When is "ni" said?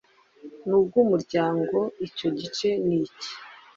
2.85-2.95